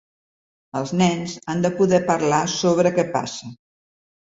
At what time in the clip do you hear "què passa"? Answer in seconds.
2.99-3.55